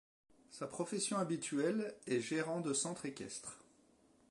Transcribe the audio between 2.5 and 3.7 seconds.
de centre équestre.